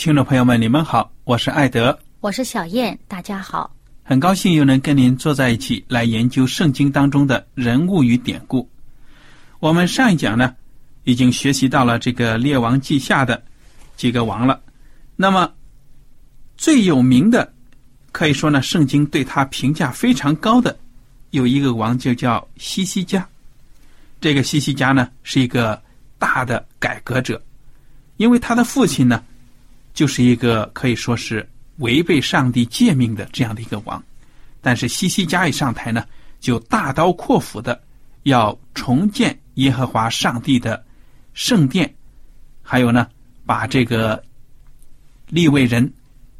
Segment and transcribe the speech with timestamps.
[0.00, 3.70] 听众朋友们，你们好，我是艾德，我是小燕，大家好，
[4.02, 8.66] 很高兴又能跟您坐在一起来研究圣经当中的人物与典故。
[9.58, 10.56] 我们上一讲呢，
[11.04, 13.42] 已经学习到了这个列王记下的
[13.94, 14.58] 几个王了。
[15.16, 15.52] 那么
[16.56, 17.52] 最有名的，
[18.10, 20.74] 可以说呢，圣经对他评价非常高的
[21.32, 23.28] 有一个王，就叫西西家。
[24.18, 25.78] 这个西西家呢，是一个
[26.18, 27.38] 大的改革者，
[28.16, 29.22] 因为他的父亲呢。
[29.92, 31.46] 就是一个可以说是
[31.78, 34.02] 违背上帝诫命的这样的一个王，
[34.60, 36.04] 但是西西家一上台呢，
[36.40, 37.80] 就大刀阔斧的
[38.22, 40.82] 要重建耶和华上帝的
[41.34, 41.92] 圣殿，
[42.62, 43.08] 还有呢，
[43.44, 44.22] 把这个
[45.28, 45.92] 立位人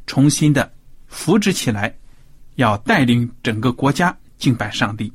[0.07, 0.73] 重新的
[1.07, 1.95] 扶植起来，
[2.55, 5.13] 要带领整个国家敬拜上帝。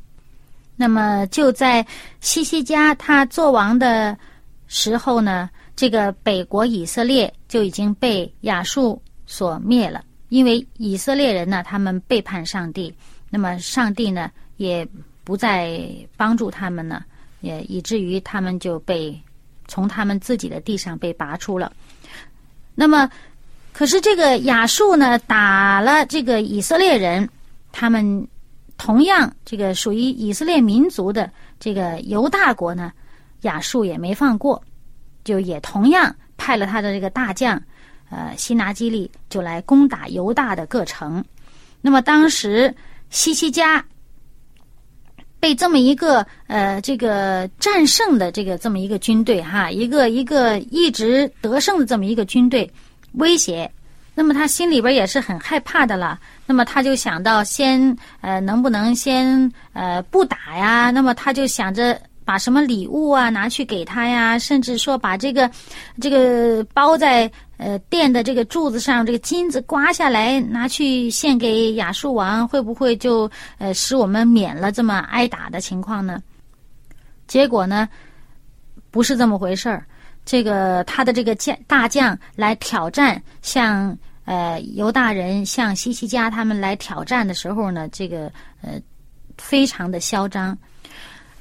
[0.76, 1.86] 那么就在
[2.20, 4.18] 西西家他做王的
[4.68, 5.50] 时候呢。
[5.76, 12.94] 这个北国以色列就已经被亚述所灭了，因为以色列人呢，他们背叛上帝，
[13.30, 14.88] 那么上帝呢也
[15.24, 15.86] 不再
[16.16, 17.04] 帮助他们呢，
[17.42, 19.20] 也以至于他们就被
[19.68, 21.74] 从他们自己的地上被拔出了。
[22.74, 23.10] 那么，
[23.74, 27.28] 可是这个亚述呢打了这个以色列人，
[27.74, 28.28] 他们
[28.78, 32.94] 同样这个属于以色列民族的这个犹大国呢，
[33.42, 34.64] 亚述也没放过。
[35.26, 37.62] 就也同样派了他的这个大将，
[38.10, 41.22] 呃，西拿基利就来攻打犹大的各城。
[41.82, 42.74] 那么当时
[43.10, 43.84] 西西家
[45.40, 52.72] 被这么一个呃这个战胜的这个这么一个军队哈，一个一个一直得胜的这么一个军队
[53.14, 53.70] 威胁，
[54.14, 56.20] 那么他心里边也是很害怕的了。
[56.46, 60.92] 那么他就想到先呃能不能先呃不打呀？
[60.92, 62.00] 那么他就想着。
[62.26, 64.38] 把什么礼物啊拿去给他呀？
[64.38, 65.50] 甚至说把这个，
[66.02, 76.22] 这个包在呃殿的这个柱子上，这个金子刮下来拿去献给亚述王，会不会就呃使我们免了这么挨打的情况呢？
[77.28, 77.88] 结果呢，
[78.90, 79.86] 不是这么回事儿。
[80.26, 88.32] 这个他的这个将大将来挑战，向呃犹大人向西西家他们来挑战的时候呢，这个
[88.64, 88.82] 呃
[89.38, 90.58] 非常的嚣张。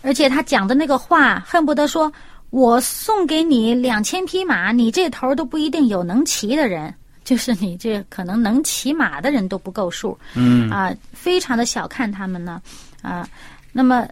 [0.04, 2.12] 而且他讲的那个话，恨不得说
[2.50, 6.94] ：“我送给你两千匹马，你这头都不一定有能骑的人，
[7.25, 12.61] 就是你这可能能骑马的人都不够数。”嗯啊，非常的小看他们呢
[13.00, 13.26] 啊。
[13.73, 14.06] 那么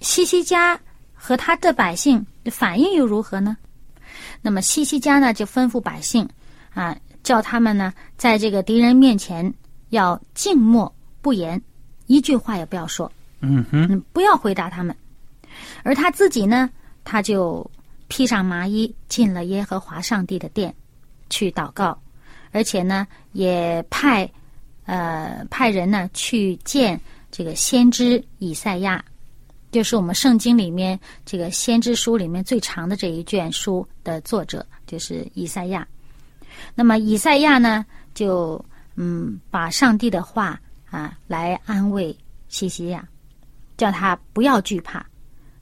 [0.00, 0.78] 西西家
[1.12, 3.56] 和他的百姓反应又如何呢？
[4.40, 6.26] 那么西西家呢，就吩咐百姓
[6.72, 9.52] 啊，叫他们呢，在这个敌人面前
[9.88, 11.60] 要静默不言，
[12.06, 13.10] 一句话也不要说。
[13.40, 14.94] 嗯哼，不要回答他们。
[15.82, 16.68] 而他自己呢，
[17.04, 17.68] 他就
[18.08, 20.74] 披上麻衣，进了耶和华上帝的殿
[21.30, 21.98] 去祷告，
[22.52, 24.28] 而且呢，也派
[24.84, 27.00] 呃派人呢去见
[27.30, 29.04] 这个先知以赛亚，
[29.70, 35.86] 就是我们圣经里面这个先知书里面最长的这一卷书的作者，就是以赛亚。
[36.74, 37.84] 那么以赛亚呢，
[38.14, 38.64] 就
[38.96, 40.60] 嗯把上帝的话
[40.90, 42.16] 啊来安慰
[42.48, 43.06] 西西亚。
[43.78, 45.02] 叫他不要惧怕。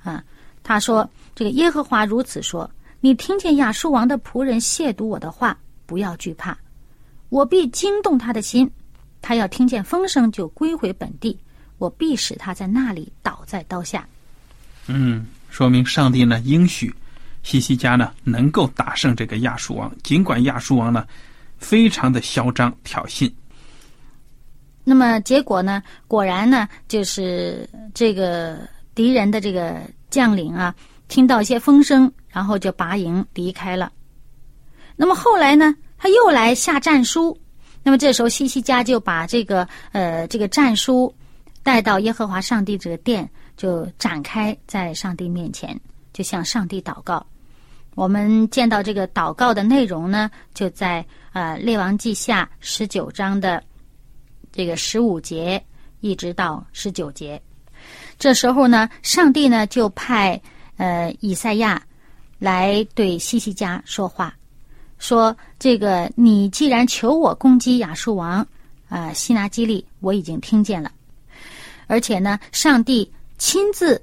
[0.02, 0.24] 啊，
[0.64, 2.68] 他说：“这个耶和华如此说：
[3.00, 6.56] 你听见亚述王的仆人亵渎我的话，不要惧怕，
[7.28, 8.68] 我必惊动他的心，
[9.22, 11.38] 他要听见风声就归回本地，
[11.78, 14.04] 我必使他在那里倒在刀下。”
[14.88, 16.94] 嗯，说明上帝呢应许
[17.42, 21.04] 西西家呢能够打胜这个亚述王，尽管亚述王呢
[21.58, 23.30] 非常的嚣张挑衅。
[24.88, 25.82] 那么结果呢？
[26.06, 28.56] 果然呢，就是这个
[28.94, 29.80] 敌人的这个
[30.10, 30.72] 将领啊，
[31.08, 33.90] 听到一些风声，然后就拔营离开了。
[34.94, 37.36] 那么后来呢，他又来下战书。
[37.82, 41.12] 那么这时候西西家就把这个呃这个战书
[41.64, 45.76] 带到耶和华上帝这个殿，就展开在上帝面前，
[46.12, 47.26] 就向上帝祷告。
[47.96, 53.60] 我们见到这个祷告的内容呢，就在呃列王记下十九章的。
[54.56, 55.62] 这个十五节
[56.00, 57.38] 一直到十九节，
[58.18, 60.40] 这时候呢，上帝呢就派
[60.78, 61.82] 呃以赛亚
[62.38, 64.34] 来对西西家说话，
[64.98, 68.46] 说：“这个你既然求我攻击亚述王
[68.88, 70.90] 啊西拿基利，我已经听见了，
[71.86, 74.02] 而且呢，上帝亲自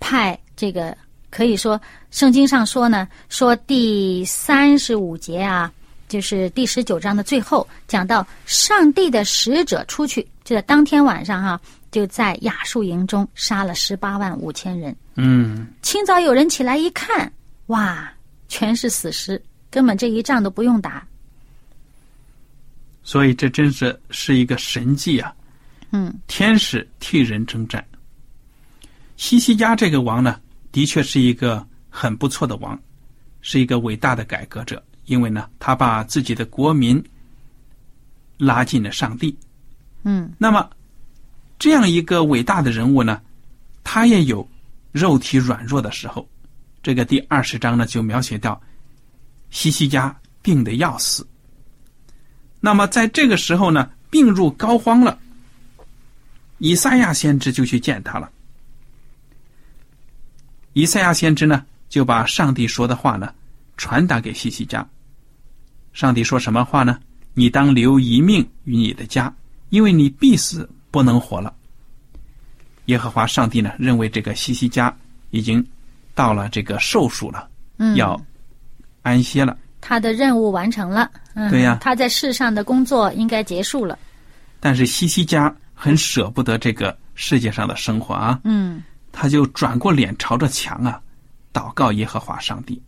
[0.00, 0.98] 派这个，
[1.30, 1.80] 可以说
[2.10, 5.72] 圣经上说呢，说第三十五节啊。”
[6.08, 11.60] 就是第十九章的最后讲到，上帝的使者出去，就在当天晚上哈，
[11.90, 14.94] 就在亚述营中杀了十八万五千人。
[15.16, 17.32] 嗯，清早有人起来一看，
[17.66, 18.12] 哇，
[18.48, 21.06] 全是死尸，根本这一仗都不用打。
[23.02, 25.34] 所以这真是是一个神迹啊！
[25.90, 27.84] 嗯，天使替人征战。
[29.16, 30.40] 西西家这个王呢，
[30.72, 32.78] 的确是一个很不错的王，
[33.42, 34.82] 是一个伟大的改革者。
[35.06, 37.02] 因为呢，他把自己的国民
[38.38, 39.36] 拉进了上帝。
[40.02, 40.68] 嗯，那么
[41.58, 43.20] 这样一个伟大的人物呢，
[43.82, 44.46] 他也有
[44.92, 46.28] 肉体软弱的时候。
[46.82, 48.60] 这个第二十章呢，就描写到
[49.50, 51.26] 西西家病得要死。
[52.60, 55.18] 那么在这个时候呢，病入膏肓了。
[56.58, 58.30] 以赛亚先知就去见他了。
[60.72, 63.32] 以赛亚先知呢，就把上帝说的话呢
[63.76, 64.86] 传达给西西家。
[65.94, 66.98] 上帝说什么话呢？
[67.34, 69.32] 你当留一命于你的家，
[69.70, 71.54] 因为你必死不能活了。
[72.86, 74.94] 耶和华上帝呢，认为这个西西家
[75.30, 75.64] 已经
[76.14, 77.48] 到了这个寿数了，
[77.94, 78.20] 要
[79.02, 79.56] 安歇了。
[79.80, 81.10] 他的任务完成了，
[81.48, 83.98] 对呀，他在世上的工作应该结束了。
[84.58, 88.82] 但是西西家很舍不得这个世界上的生活啊，嗯，
[89.12, 91.00] 他就转过脸朝着墙啊，
[91.52, 92.82] 祷告耶和华上帝，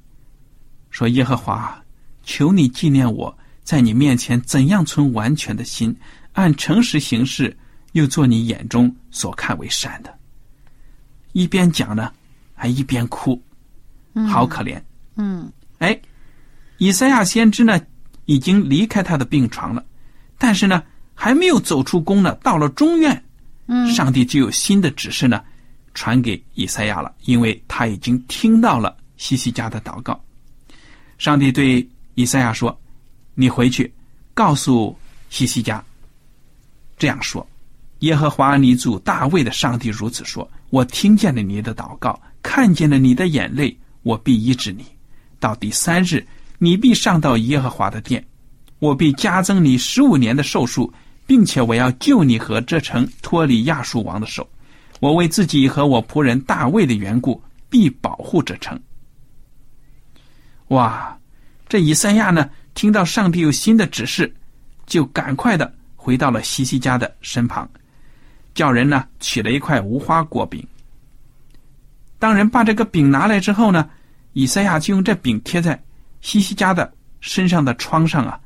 [0.90, 1.80] 说：“耶和华。”
[2.26, 5.96] 求你纪念我在你面前怎样存完全的心，
[6.32, 7.56] 按诚实行事，
[7.92, 10.18] 又做你眼中所看为善的。
[11.32, 12.12] 一边讲呢，
[12.54, 13.40] 还一边哭，
[14.28, 14.82] 好可怜。
[15.14, 15.98] 嗯，哎，
[16.78, 17.80] 以赛亚先知呢，
[18.24, 19.84] 已经离开他的病床了，
[20.36, 20.82] 但是呢，
[21.14, 23.24] 还没有走出宫呢，到了中院，
[23.66, 25.42] 嗯，上帝就有新的指示呢，
[25.94, 30.20] 传给以赛亚了，因为他已经听到了西西家的祷告，
[31.18, 31.88] 上帝对。
[32.16, 32.76] 以赛亚说
[33.36, 33.92] ：“你回去，
[34.32, 34.96] 告诉
[35.28, 35.84] 西西家，
[36.96, 37.46] 这样说：
[37.98, 44.84] 耶和华你主大卫的上帝如此说：我听见了你的祷告，看见了你的眼泪，我必医治你。
[45.38, 46.26] 到第三日，
[46.58, 48.24] 你必上到耶和华的殿，
[48.78, 50.90] 我必加增你十五年的寿数，
[51.26, 54.48] 并且我要救你和这城脱离亚述王的手。
[55.00, 58.80] 我为自己和我仆人大卫的缘故，必保护这城。”
[60.68, 61.14] 哇！
[61.68, 64.32] 这以赛亚呢，听到上帝有新的指示，
[64.86, 67.68] 就赶快的回到了西西家的身旁，
[68.54, 70.64] 叫人呢取了一块无花果饼。
[72.18, 73.90] 当人把这个饼拿来之后呢，
[74.32, 75.82] 以赛亚就用这饼贴在
[76.20, 78.40] 西西家的身上的疮上啊，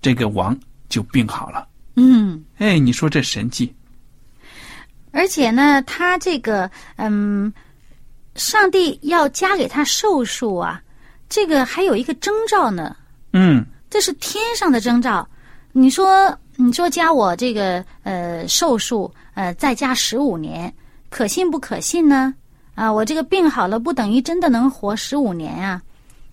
[0.00, 0.58] 这个王
[0.88, 1.68] 就病好了。
[1.94, 3.72] 嗯，哎，你说这神迹？
[5.12, 7.52] 而且呢，他这个嗯，
[8.34, 10.82] 上帝要加给他寿数啊。
[11.32, 12.94] 这个还有一个征兆呢，
[13.32, 15.26] 嗯，这是天上的征兆。
[15.72, 20.70] 你说，你说加我这个呃寿数，呃再加十五年，
[21.08, 22.34] 可信不可信呢？
[22.74, 25.80] 啊，我这个病好了，不等于真的能活十五年啊。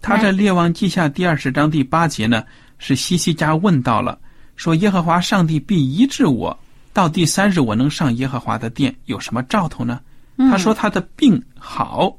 [0.02, 2.44] 他在《列王记下》第二十章第八节呢，
[2.78, 4.20] 是西西家问到了，
[4.58, 6.60] 说耶和华上帝必医治我，
[6.92, 10.02] 到第三日我能上耶和华的殿，有什么兆头呢？
[10.52, 12.14] 他说他的病好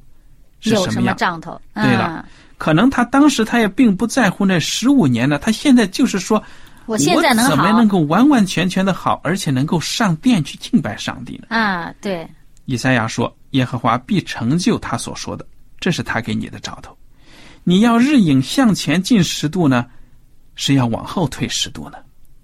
[0.61, 1.61] 是什有么兆头？
[1.75, 2.27] 对了。
[2.61, 6.43] 可能他当时他也并不在乎那十五年呢，他现在就是说，
[6.85, 11.57] 我现在能怎么能够完完全全的好，而且能够上殿去敬拜上帝呢？
[11.57, 12.29] 啊，对，
[12.67, 15.47] 以赛亚说：“耶和华必成就他所说的，
[15.81, 16.95] 这是他给你的兆头。
[17.65, 19.87] 你要日影向前进十度呢，
[20.55, 21.97] 是要往后退十度呢？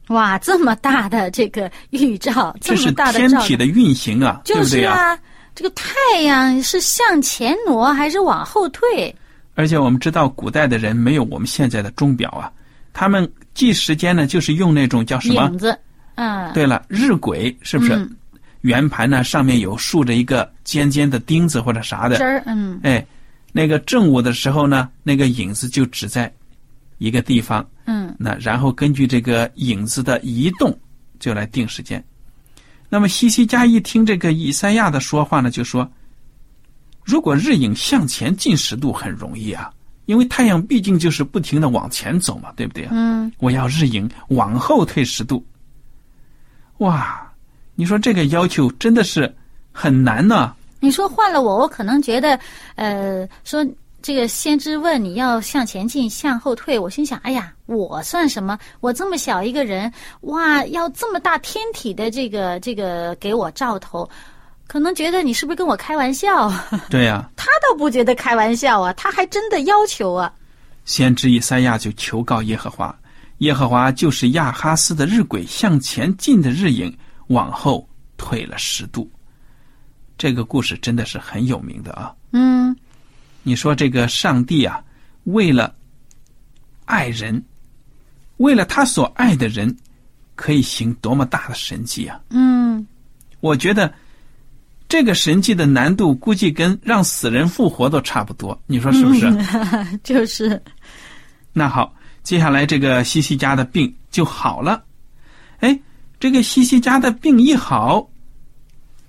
[0.08, 4.80] 哇，这么大的这个预兆，这是么大的天体的运行啊，对就是？
[4.80, 5.18] 啊，
[5.54, 9.14] 这个太阳是向前挪还是往后退？
[9.56, 12.52] 而且我们知道，古代的人没有我们现在的钟表啊，
[12.92, 15.46] 他们计时间呢，就是用那种叫什么？
[15.46, 15.76] 影子，
[16.14, 17.94] 嗯，对了，日晷是不是？
[17.94, 18.16] 嗯
[18.62, 23.06] 圆盘呢上面有竖着一个尖尖的钉子或者啥的针，儿，嗯哎，
[23.52, 26.32] 那个正午的时候呢，那个影子就只在
[26.98, 30.76] 一个地方，嗯那然后根据这个影子的移动，
[31.20, 32.02] 就来定时间。
[32.88, 35.88] 那么西西家一听这个以赛亚的说话呢，就说：
[37.06, 39.70] 如果日影向前进十度很容易啊，
[40.06, 42.90] 因为太阳毕竟就是不停的往前走嘛，对不对啊？
[42.92, 45.44] 嗯，我要日影往后退十度。
[46.78, 47.32] 哇，
[47.76, 49.32] 你说这个要求真的是
[49.70, 52.38] 很难呢、你说换了我，我可能觉得，
[52.74, 53.64] 呃，说
[54.02, 58.58] 这个先知问你要向前进、向后退，我心想，哎呀，我算什么？
[58.80, 64.08] 我这么小一个人，哇，要这么大天体的这个这个给我照头，
[64.66, 66.52] 可能觉得你是不是跟我开玩笑？
[66.90, 70.32] 对呀、他倒不觉得开玩笑啊，他还真的要求啊。
[70.84, 72.96] 先知以赛亚就求告耶和华，
[73.38, 76.96] 耶和华就是亚哈斯的日晷向前进的日影
[77.28, 79.10] 往后退了十度。
[80.18, 82.14] 这个故事真的是很有名的啊！
[82.32, 82.74] 嗯
[83.42, 84.82] 你说这个上帝啊，
[85.24, 85.74] 为了
[86.84, 87.42] 爱人，
[88.38, 89.76] 为了他所爱的人，
[90.34, 92.20] 可以行多么大的神迹啊！
[92.30, 92.86] 嗯，
[93.40, 93.92] 我觉得
[94.88, 99.26] 这个神迹的难度估计跟让死人复活都差不多，你说是不是？
[100.04, 100.62] 就是
[101.52, 104.84] 那好，接下来这个西西家的病就好了。
[105.58, 105.76] 哎，
[106.20, 108.08] 这个西西家的病一好，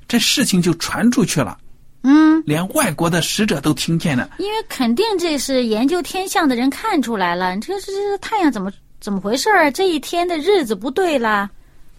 [0.07, 1.57] 这事情就传出去了，
[2.03, 4.29] 嗯，连外国的使者都听见了。
[4.39, 9.72] 因为肯定这是研究天象的人看出来了，这是这太阳怎么怎么回事儿？
[9.72, 11.50] 这一天的日子不对啦，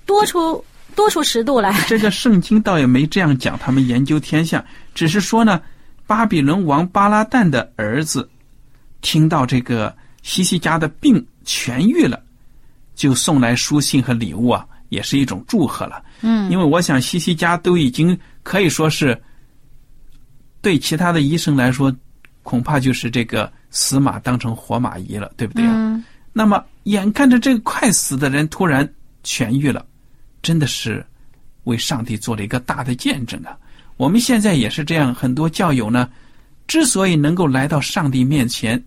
[0.06, 0.64] 多出
[0.94, 1.72] 多出十度来。
[1.86, 4.64] 这个圣经倒也没这样讲，他们研究天象，
[4.94, 5.60] 只是说呢，
[6.06, 8.28] 巴比伦王巴拉旦的儿子
[9.00, 12.22] 听到这个西西家的病痊愈了，
[12.94, 16.02] 就送来书信和礼物啊，也是一种祝贺了。
[16.20, 19.20] 嗯，因为我想西西家都已经可以说是
[20.60, 21.94] 对其他的医生来说，
[22.42, 25.72] 恐怕就是这个死马当成活马医了，对不对啊？
[25.74, 28.88] 嗯那么眼看着这个快死的人突然
[29.24, 29.84] 痊愈了，
[30.42, 31.04] 真的是
[31.64, 33.58] 为上帝做了一个大的见证啊！
[33.96, 36.08] 我们现在也是这样，很多教友呢，
[36.66, 38.82] 之所以能够来到上帝面前，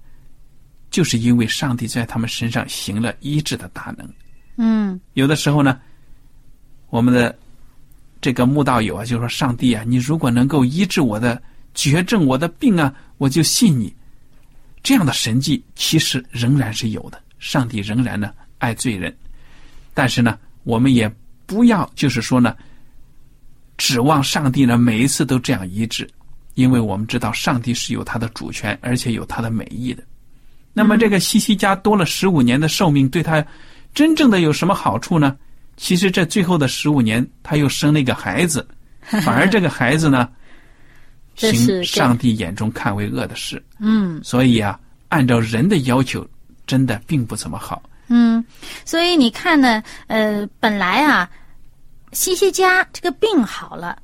[0.90, 4.10] 就是因为上帝在他们身上行了医治的大能。
[4.58, 5.80] 嗯有的时候呢，
[6.90, 7.38] 我们的
[8.22, 11.42] 这个慕道友啊，就说：“上帝啊，你如果能够医治我的
[11.74, 13.94] 绝症、我的病啊，我就信你。”
[14.84, 19.16] 这样的神迹其实仍然是有的，上帝仍然呢爱罪人，
[19.94, 21.12] 但是呢，我们也
[21.52, 22.56] 不要就是说呢，
[23.78, 26.10] 指望上帝呢每一次都这样医治，
[26.54, 30.02] 因为我们知道上帝是有他的主权，而且有他的美意的。
[30.72, 33.46] 那么这个西西家多了十五年的寿命，对他
[33.94, 35.36] 真正的有什么好处呢？
[35.76, 38.66] 其实这最后的十五年，他又生了一个孩子，
[39.04, 40.30] 反而这个孩子呢，
[41.36, 43.62] 这是行上帝眼中看为恶的事。
[43.78, 44.80] 嗯所以啊，
[45.10, 46.26] 按照人的要求，
[46.66, 47.84] 真的并不怎么好。
[48.14, 48.44] 嗯，
[48.84, 51.30] 所以你看呢，呃，本来啊，
[52.12, 53.98] 西西家这个病好了，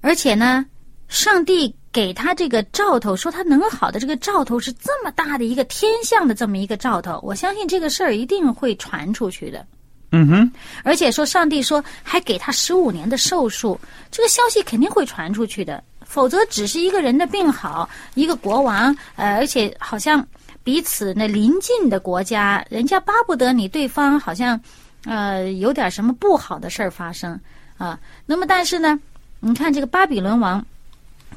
[0.00, 0.64] 而且呢，
[1.08, 9.66] 上帝给他这个兆头，说他能好的这个兆头是这么大的一个天象的这么一个兆头，我相信这个事儿一定会传出去的。
[10.12, 10.52] 嗯哼，
[10.82, 13.80] 而且说上帝说还给他十五年的寿数，
[14.10, 15.82] 这个消息肯定会传出去的。
[16.04, 20.26] 否则只是一个人的病好，一个国王，呃，而且好像
[20.64, 24.60] 彼此那邻近的国家，人家巴不得你对方好像，
[25.04, 27.38] 呃，有点什么不好的事儿发生
[27.78, 27.98] 啊。
[28.26, 28.98] 那么但是呢，
[29.40, 30.64] 你看这个巴比伦王。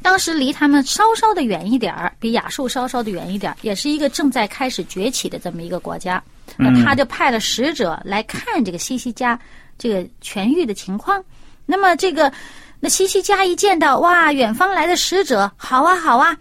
[0.02, 6.22] 当时离他们稍稍的远一点儿，比亚述稍稍的远一点儿，也是一个正在开始崛起的这么一个国家。
[6.58, 9.40] 那他就派了使者来看这个西西家
[9.78, 11.24] 这个痊愈的情况。
[11.66, 12.30] 那么这个
[12.82, 16.36] 那西西家一见到哇，远方来的使者，好啊好啊，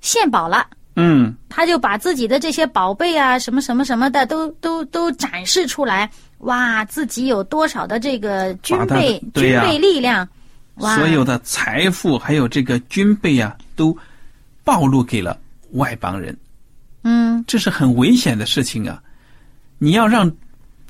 [0.00, 0.66] 献宝了。
[0.94, 6.10] 嗯，他就把自己的这些宝贝啊，什么什么什么的，都都都展示出来。
[6.38, 10.28] 哇，自己有多少的这个军备军备力量，
[10.76, 13.96] 哇，所有的财富还有这个军备啊，都
[14.64, 15.38] 暴露给了
[15.72, 16.36] 外邦人，
[17.02, 17.44] 嗯。
[17.46, 19.00] 这是很危险的事情啊！
[19.78, 20.32] 你要让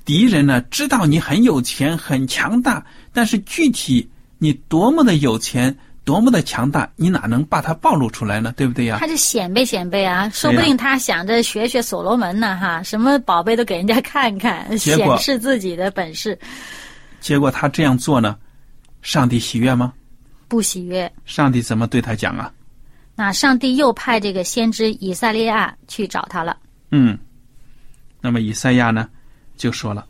[0.05, 5.77] 敌人呢知道你很有钱、很强大，但是具体你多么的有钱、
[6.07, 8.55] 多么的强大，你哪能把它暴露出来呢？
[8.57, 8.99] 对不对呀？
[9.01, 16.39] 他就显摆显摆啊，说不定他想着学学所罗门呢，哈，什么宝贝都给人家看看，显示自己的本事。
[17.19, 18.39] 结果他这样做呢，
[19.03, 19.93] 上帝喜悦吗？
[20.47, 21.13] 不喜悦。
[21.25, 22.53] 上帝怎么对他讲啊？
[23.17, 26.57] 那上帝又派这个先知以赛利亚去找他了。
[26.93, 27.19] 嗯，
[28.21, 29.09] 那么以赛亚呢，
[29.57, 30.07] 就说了：“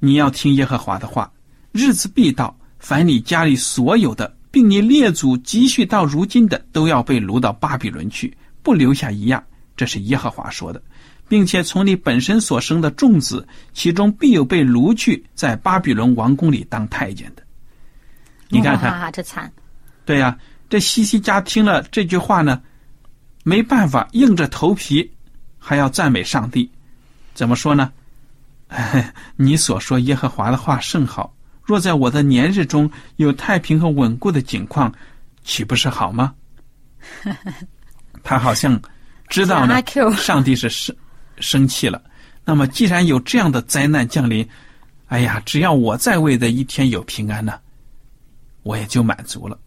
[0.00, 1.30] 你要听耶和华的话，
[1.70, 8.32] 日子必到，凡你家里所有的，并你列祖积蓄到如今的，都要被掳到巴比伦去，
[8.62, 9.42] 不留下一样。”
[9.76, 10.80] 这是耶和华说的，
[11.26, 17.42] 并且从你本身所生的众子，其中必有被掳去在巴比伦王宫里当太监的。
[18.48, 19.52] 你看看，这惨。
[20.04, 20.38] 对呀。
[20.68, 22.62] 这西西家听了这句话呢，
[23.44, 25.10] 没办法，硬着头皮
[25.58, 26.70] 还要赞美上帝。
[27.34, 27.92] 怎么说呢？
[29.36, 31.34] 你所说耶和华的话甚好。
[31.64, 34.92] 若在我的年日中有太平和稳固的景况，
[35.44, 36.34] 岂不是好吗？
[38.22, 38.80] 他好像
[39.28, 39.82] 知道呢，
[40.16, 40.94] 上帝是生
[41.38, 42.02] 生气了。
[42.44, 44.48] 那么，既然有这样的灾难降临，
[45.06, 47.58] 哎呀，只要我在位的一天有平安呢，
[48.62, 49.58] 我也就满足了。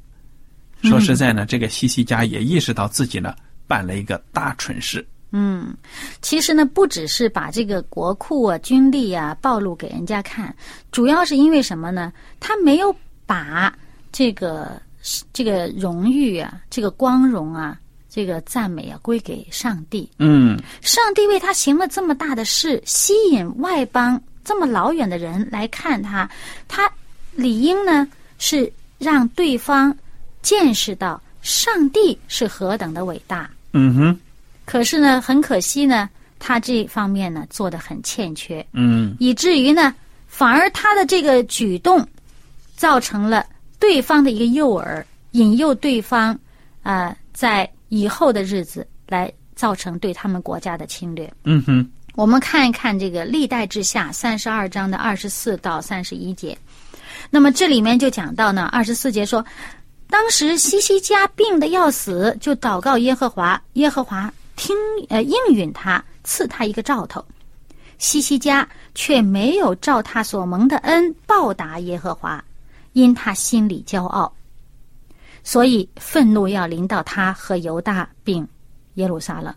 [0.83, 3.33] 说实在呢，这个西西家也意识到自己呢
[3.67, 5.05] 办了一个大蠢事。
[5.37, 5.75] 嗯，
[6.21, 10.55] 其实呢，不只是把这个国库啊、军力啊暴露给人家看，
[10.93, 12.13] 主要是因为什么呢？
[12.39, 13.75] 他没有把
[14.13, 14.81] 这个
[15.33, 17.77] 这个荣誉啊、这个光荣啊、
[18.09, 20.09] 这个赞美啊归给上帝。
[20.19, 26.29] 嗯，上帝为他行了这么大的事，吸引外邦这么老远的人来看他，
[26.67, 26.89] 他
[27.33, 29.93] 理应呢是让对方。
[30.41, 34.19] 见识到上帝是何等的伟大，嗯哼。
[34.65, 39.93] 可是呢，很可惜呢，他这方面呢做的很欠缺，嗯，以至于呢，
[40.27, 42.05] 反而他的这个举动，
[42.75, 43.45] 造成了
[43.79, 46.37] 对方的一个诱饵，引诱对方
[46.83, 51.31] 啊，在以后的日子来造成对他们国家的侵略。
[51.43, 51.87] 嗯哼。
[52.15, 56.57] 我们看一看这个历代之下三十二章的二十四到三十一节，
[57.29, 59.45] 那么这里面就讲到呢，二十四节说。
[60.07, 64.75] 当时西西家病的要死，就祷告耶和华，耶和华听
[65.09, 67.23] 呃应允他，赐他一个兆头。
[67.97, 72.43] 西西家却没有照他所蒙的恩报答耶和华，
[72.93, 74.33] 因他心里骄傲，
[75.43, 78.45] 所以愤怒要临到他和犹大并
[78.95, 79.53] 耶路撒冷。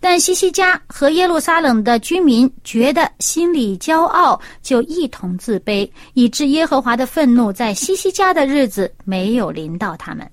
[0.00, 10.28] 但西西家和耶路撒冷的居民觉得心里骄傲，就一同自卑，以致耶和华的愤怒在西西家的日子没有临到他们。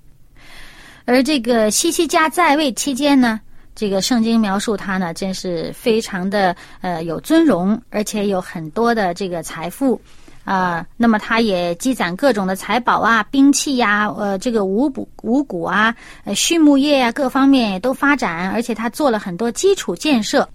[1.06, 3.40] 而这个西西家在位期间呢，
[3.76, 10.00] 这个圣经描述他呢，真是非常的呃有尊荣，而且有很多的这个财富。
[10.46, 15.96] 啊，那么他也积攒各种的财宝啊、兵器呀、呃，这个五谷五谷啊、
[16.36, 20.46] 畜牧业啊，各方面也都发展，而且他做了很多基础建设。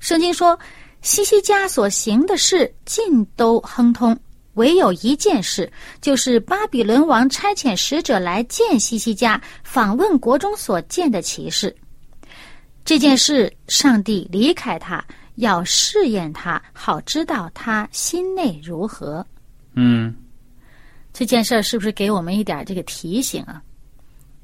[0.00, 0.58] 圣经说，
[1.00, 4.14] 西西家所行的事尽都亨通，
[4.52, 11.74] 唯有一件事，就是巴比伦王差遣使者来见西西家，访问国中所见的骑士。
[12.88, 19.22] 这件事，上帝离开他，要试验他，好知道他心内如何。
[19.74, 20.16] 嗯，
[21.12, 23.62] 这件事儿是不是给我们一点这个提醒啊？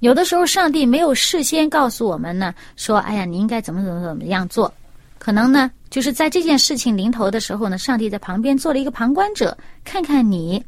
[0.01, 4.71] 有的时候上帝没有事先告诉我们呢，说：“哎呀，你应该怎么怎么怎么样做。”
[5.19, 10.63] 可能呢，就是在这件事情临头的时候呢，上帝在旁边做了一个旁观者，看看你，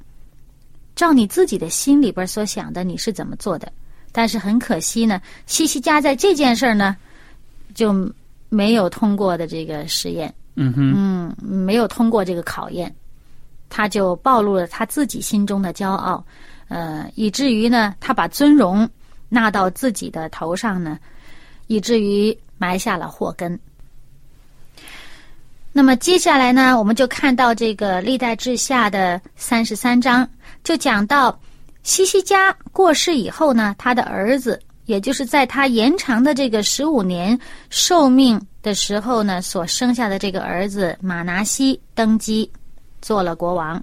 [0.94, 3.70] 照你自己的心里边所想的，你是怎么做的。
[4.12, 6.96] 但是很可惜呢，西西家在这件事儿呢，
[7.76, 7.94] 就
[8.48, 10.34] 没有通过的这个实验。
[10.56, 12.92] 嗯哼，嗯，没有通过这个考验。
[13.68, 16.24] 他就暴露了他自己心中的骄傲，
[16.68, 18.88] 呃，以至于呢，他把尊荣
[19.28, 20.98] 纳到自己的头上呢，
[21.66, 23.58] 以至于埋下了祸根。
[25.72, 30.26] 那么接下来呢，我们就看到这个历代志下的三十三章，
[30.62, 31.36] 就讲到
[31.82, 37.38] 西西家过世以后呢，他的儿子，也就是在他延长的这个十五年
[37.70, 42.50] 寿命的时候呢，所生下的这个儿子马拿西登基。
[43.02, 43.80] 做了国王，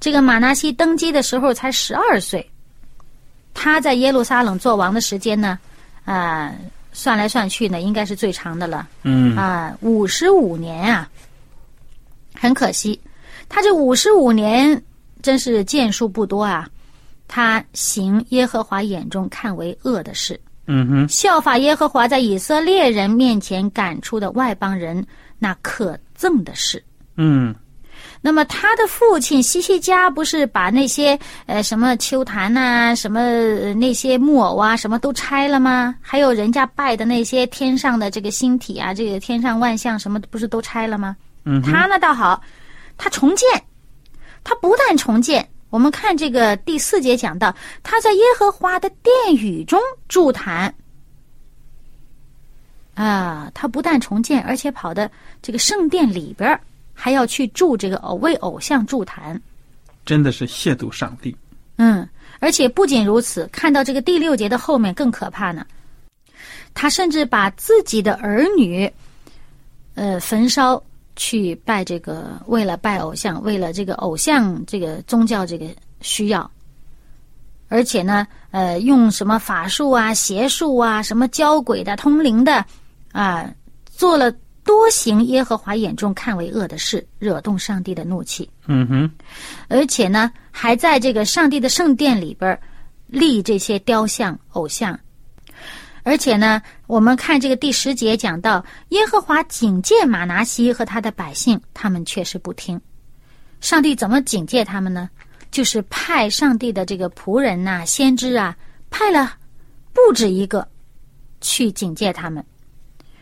[0.00, 2.48] 这个马纳西登基的时候才十二岁。
[3.52, 5.58] 他在耶路撒冷做王的时间呢，
[6.06, 6.50] 啊，
[6.90, 8.88] 算来算去呢，应该是最长的了。
[9.02, 11.06] 嗯啊，五十五年啊，
[12.34, 12.98] 很可惜，
[13.46, 14.82] 他这五十五年
[15.20, 16.66] 真是见数不多啊。
[17.34, 25.02] 他行耶和华眼中看为恶的事，嗯哼，效法耶和华在以色列人面前赶出的外邦人
[25.38, 26.84] 那可憎的事，
[27.16, 27.54] 嗯。
[28.20, 35.94] 那么他的父亲西西家不是把那些呃什么秋坛呐、什么呃那些木偶啊，什么都拆了吗？
[36.02, 41.16] 还有人家拜的那些天上的这个星体啊，这个天上万象什么不是都拆了吗？
[41.46, 42.38] 嗯他呢倒好，
[42.98, 43.48] 他重建，
[44.44, 50.72] 他不但重建，我们看这个第四节讲到，他在耶和华的殿宇中筑坛。
[52.92, 55.08] 啊，他不但重建，而且跑到
[55.40, 56.60] 这个圣殿里边儿，
[56.92, 59.40] 还要去筑这个偶为偶像筑坛。
[60.04, 61.34] 真的是亵渎上帝。
[61.76, 62.06] 嗯，
[62.38, 65.66] 而且不仅如此，看到这个第六节的后面更可怕呢。
[66.74, 68.92] 他甚至把自己的儿女，
[69.94, 70.82] 呃，焚烧
[71.16, 75.66] 去拜这个，为了拜偶像，为了这个偶像这个宗教这个
[76.00, 76.50] 需要，
[77.68, 82.64] 而且呢，呃，用什么法术啊、邪术啊、什么教鬼的、通灵的，
[83.12, 83.52] 啊，
[83.86, 84.32] 做了
[84.64, 88.48] 多行耶和华眼中看为恶的事，惹动上帝的怒气。
[88.66, 89.10] 嗯哼，
[89.68, 92.58] 而且呢，还在这个上帝的圣殿里边
[93.06, 94.98] 立这些雕像、偶像。
[96.04, 102.80] 而且呢，我们看这个第十节讲到，耶和华警戒马拿西和他的百姓，他们确实不听。
[103.60, 105.08] 上帝怎么警戒他们呢？
[105.52, 108.56] 就是派上帝的这个仆人呐、先知啊，
[108.90, 109.34] 派了
[109.92, 110.66] 不止一个
[111.40, 112.44] 去警戒他们。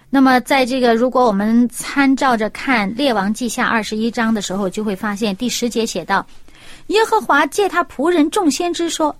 [0.09, 6.27] 那么，在这个如果我们参照着看《列王记下》二十一章的时候，就会发现第十节写道
[6.89, 9.15] ：“耶和华借他仆人众先知说，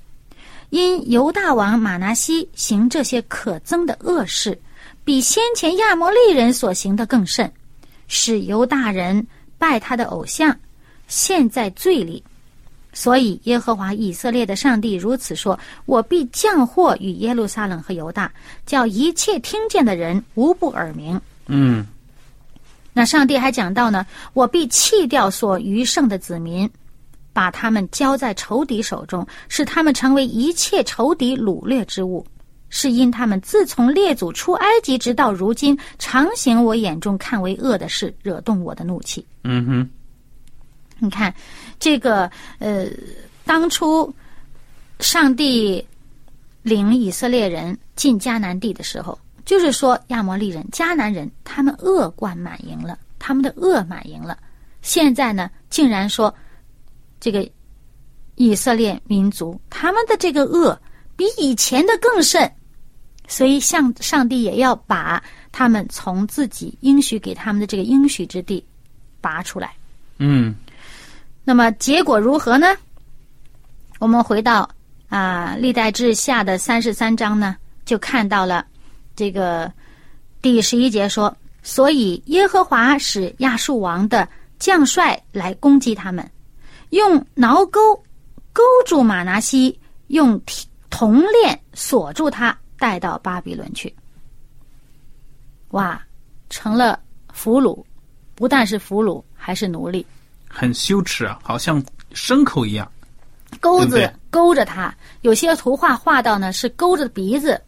[0.71, 4.59] 因犹大王马拿西行这些可憎的恶事，
[5.05, 7.53] 比先前亚摩利人所行的更甚，
[8.09, 9.27] 使犹大人
[9.59, 10.57] 拜他的偶像，
[11.09, 12.23] 陷在罪里。
[12.93, 18.33] 所以耶和华以色列的上帝如此说：我必降祸与耶路撒冷和犹大，
[18.67, 21.21] 叫一切听见的人无不耳鸣。
[21.47, 21.87] 嗯
[22.93, 26.69] 那上帝还讲到呢，我必弃掉所余剩的子民，
[27.33, 32.27] 把他们交在仇敌手中，使他们成为一切仇敌掳掠之物。
[32.73, 39.27] 是因他们自从列祖出埃及直到如今，常行我眼中看为恶的事，惹动我的怒气。
[39.43, 39.91] 嗯哼，
[41.01, 41.35] 你看，
[41.81, 42.87] 这个呃，
[43.45, 44.15] 当初
[45.01, 45.85] 上帝
[46.63, 54.39] 领以色列人进迦南地的时候，就是说亚摩利人、迦南人他们恶贯满盈了，他们的恶满盈了。
[54.81, 56.33] 现在呢，竟然说
[57.21, 57.49] 这个
[58.37, 60.77] 以色列民族他们的这个恶
[61.17, 62.51] 比以前的更甚，
[63.29, 68.65] 所以向上帝也要把他们从自己应许给他们的这个应许之地
[69.21, 69.73] 拔出来。
[70.17, 70.55] 嗯
[71.45, 72.67] 那么结果如何呢？
[73.99, 74.69] 我们回到
[75.09, 78.65] 啊历代志下的三十三章呢，就看到了
[79.15, 79.71] 这个
[80.41, 84.27] 第十一节说：“所以耶和华使亚述王的
[84.59, 86.31] 将帅来攻击他们，
[86.91, 87.95] 用挠钩
[88.53, 90.41] 勾住马拿西，用
[90.89, 93.95] 铜链锁住他，带到巴比伦去。”
[95.71, 96.03] 哇，
[96.49, 96.99] 成了
[97.33, 97.83] 俘虏，
[98.35, 100.05] 不但是俘虏，还是奴隶。
[100.49, 101.81] 很羞耻啊，好像
[102.13, 102.91] 牲口一样。
[103.61, 107.61] 钩子对不对勾着他，有些图画画到呢是勾着鼻子，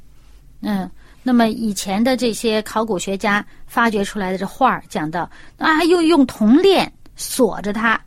[0.61, 0.91] 嗯，
[1.23, 8.01] 那么以前的这些考古学家发掘出来的这画儿讲到啊，又用铜链锁着它，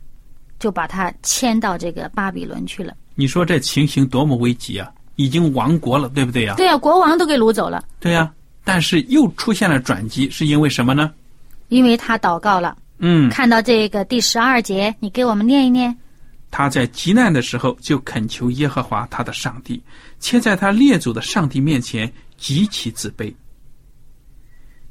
[0.58, 2.94] 就把他迁到这个巴比伦去了。
[3.14, 4.90] 你说这情形多么危急啊！
[5.16, 8.30] 已经亡国了，对不对呀、对呀、国王都给掳走了，对呀、
[8.64, 11.10] 但是又出现了转机，是因为什么呢？
[11.68, 12.76] 因为他祷告了。
[12.98, 15.96] 嗯，看到这个第十二节，你给我们念一念。
[16.50, 19.82] 他在极难的时候就恳求耶和华他的上帝，
[20.20, 23.34] 且在他列祖的上帝面前极其自卑。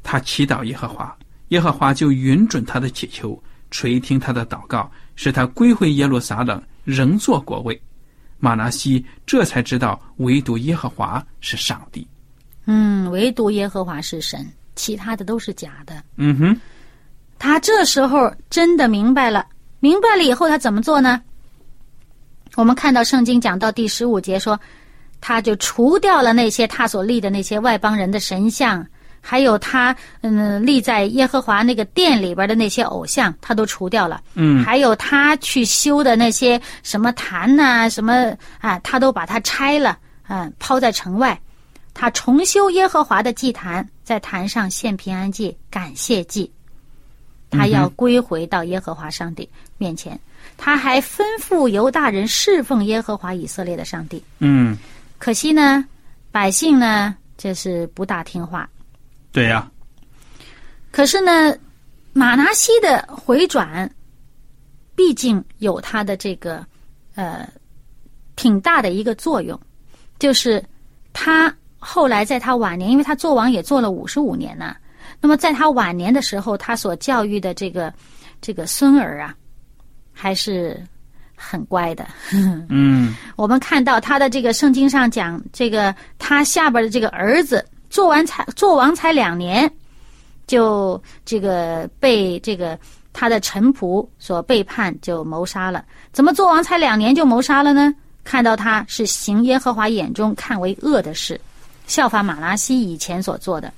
[0.02, 1.16] 他祈祷耶和华，
[1.50, 7.82] 耶和华就允准他的祈求，垂听他的祷告，使他归回耶路撒冷，仍做国位。
[8.38, 12.06] 马拿西这才知道，唯独耶和华是上帝。
[12.66, 16.04] 嗯，唯独耶和华是神，其他的都是假的。
[16.18, 16.62] 嗯哼，
[17.40, 19.46] 他这时候真的明白了，
[19.80, 21.22] 明白了以后他怎么做呢？
[22.56, 24.60] 我们看到圣经讲到第十五节说，
[25.22, 28.86] 他就除掉了那些他所立的那些外邦人的神像，
[29.28, 34.22] 还有他嗯立在耶和华那个殿里边的那些偶像，他都除掉了。
[34.36, 41.40] 嗯，还有他去修的那些什么坛呐、什么啊，他都把它拆了，啊，抛在城外。
[41.92, 46.52] 他重修耶和华的祭坛，在坛上献平安祭、感谢祭。
[47.50, 50.20] 他要归回到耶和华上帝面前。
[50.58, 54.24] 他还吩咐犹大人侍奉耶和华以色列的上帝。
[54.38, 54.78] 嗯，
[55.18, 55.84] 可惜呢，
[56.32, 58.70] 百姓呢，这是不大听话。
[59.36, 59.70] 对呀、
[60.92, 61.54] 可是呢，
[62.14, 63.94] 马拿西的回转，
[64.96, 66.66] 毕竟有它的这个
[67.16, 67.46] 呃
[68.38, 69.60] 挺大的一个作用，
[70.20, 70.64] 就是
[71.12, 74.74] 他后来在他晚年，因为他做王也做了五十五年呢。
[75.20, 77.94] 那么在他晚年的时候，他所教育的这个
[78.40, 79.36] 这个孙儿啊，
[80.14, 80.82] 还是
[81.36, 82.08] 很乖的。
[82.32, 89.72] 嗯 我们看到他的这个圣经上讲，这个他下边的这个儿子做完才做王才两年，
[90.48, 92.78] 就这个被这个
[93.14, 95.86] 他的臣仆所背叛，就谋杀了。
[96.12, 97.96] 怎么做王才两年就谋杀了呢？
[98.26, 101.40] 看到他是行耶和华眼中看为恶的事，
[101.88, 103.72] 效法马拉西以前所做的。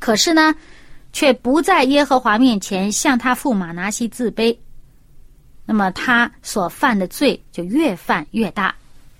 [0.00, 0.52] 可是呢，
[1.12, 4.58] 却不在耶和华面前向他父马拿西自卑。
[5.64, 8.74] 那么他所犯的罪就越犯越大，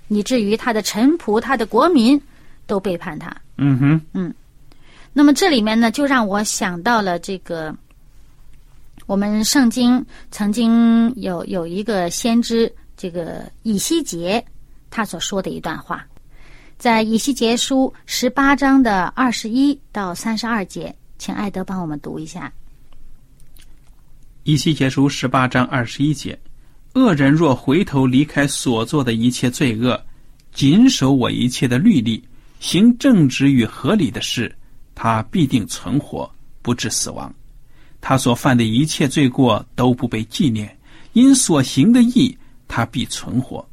[0.09, 2.21] 以至于他的臣仆、他的国民
[2.67, 3.33] 都背叛他。
[3.57, 4.35] 嗯哼，嗯。
[5.13, 7.73] 那么这里面呢，就让我想到了这个，
[9.07, 14.45] 我们圣经曾经有有一个先知，这个以西结，
[14.91, 16.05] 他所说的一段话，
[16.79, 22.53] 在以西结书十八章的二十一到三十二节，请艾德帮我们读一下。
[24.43, 26.37] 以西结书十八章二十一节：
[26.95, 29.99] 恶人若回头离开所做的一切罪恶，
[30.53, 32.23] 谨守我一切的律例，
[32.61, 34.55] 行正直与合理的事，
[34.95, 36.31] 他必定存活，
[36.63, 37.33] 不致死亡。
[38.01, 40.77] 他所犯的一切罪过都不被纪念，
[41.13, 42.37] 因所行的义，
[42.69, 43.67] 他必存活。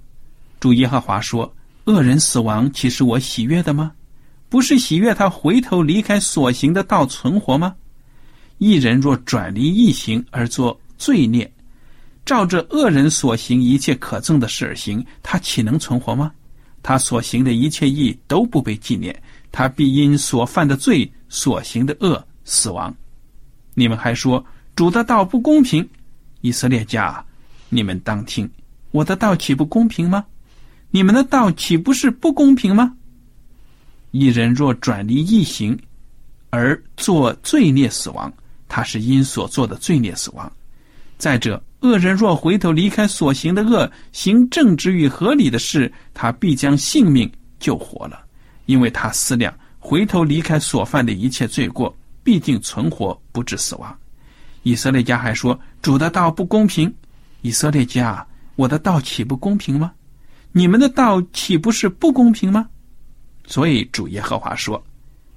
[0.59, 1.53] 主耶和华说
[1.85, 3.91] ：“恶人死亡，岂是我喜悦的吗？
[4.47, 7.75] 不是喜悦他回头离开所行的道存活吗？”
[8.59, 11.51] 一人若转离异行而作罪孽，
[12.23, 16.31] 照着恶人所行一切可憎的事而行，他岂能存活吗？
[16.83, 19.15] 他所行的一切义都不被纪念，
[19.51, 22.93] 他必因所犯的罪、所行的恶死亡。
[23.73, 24.43] 你们还说
[24.75, 25.87] 主的道不公平，
[26.41, 27.23] 以色列家，
[27.69, 28.49] 你们当听，
[28.91, 30.25] 我的道岂不公平吗？
[30.89, 32.95] 你们的道岂不是不公平吗？
[34.11, 35.79] 一人若转离异行，
[36.49, 38.31] 而作罪孽死亡。
[38.67, 40.51] 他是因所做的罪孽死亡。
[41.17, 48.23] 再者，恶人若回头离开所行的恶，行正直与合理的事，他必将性命救活了，
[48.65, 53.97] 因为他思量回头离开所犯的一切罪过，必定存活，不致死亡。
[54.63, 56.93] 以色列家还说主的道不公平。
[57.41, 59.91] 以色列家，我的道岂不公平吗？
[60.51, 62.67] 你们的道岂不是不公平吗？
[63.47, 64.83] 所以主耶和华说：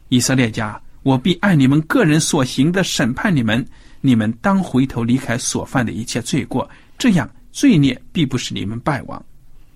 [0.08, 0.80] 以色列家。
[1.04, 3.62] 我必按你们个人所行的审判你们，
[4.06, 9.24] 你们当回头离开所犯的一切罪过，这样罪孽必不使你们败亡。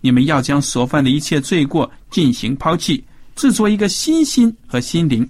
[0.03, 3.03] 你们要将所犯的一切罪过进行抛弃，
[3.35, 5.27] 制作一个新心和心灵。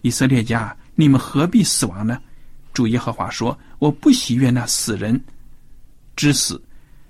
[0.00, 2.18] 以色列家，你们何必死亡呢？
[2.74, 5.22] 主耶和华说：“我不喜悦那死人
[6.16, 6.60] 之死，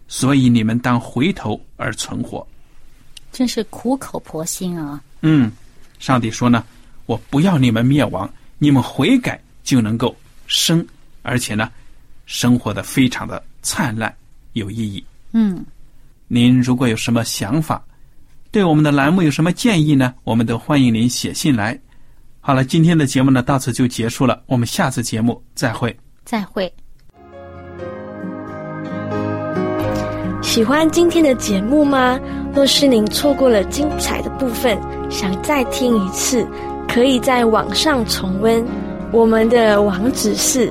[0.09, 2.47] 所以你们当回头而存活。”
[3.33, 5.03] 真是苦口婆心啊！
[5.23, 5.51] 嗯，
[5.99, 6.63] 上帝说呢。
[7.07, 10.15] 我不要你们灭亡，你们悔改就能够
[10.47, 10.87] 生，
[11.23, 11.71] 而且呢，
[12.27, 14.15] 生活的非常的灿烂
[14.53, 15.03] 有意义。
[15.33, 15.65] 嗯，
[16.29, 17.83] 您如果有什么想法，
[18.51, 20.15] 对我们的栏目有什么建议呢？
[20.25, 21.79] 我们都欢迎您写信来。
[22.41, 25.97] 好了，今天的节目呢到此就结束了，我们下次节目再会。
[26.25, 26.73] 再会。
[30.43, 32.19] 喜欢今天的节目吗？
[32.53, 34.79] 若是您错过了精彩的部分，
[35.11, 36.47] 想再听一次。
[36.89, 38.63] 可以在网上重温，
[39.13, 40.71] 我们的网址是